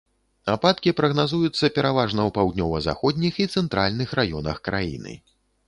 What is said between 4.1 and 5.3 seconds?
раёнах краіны.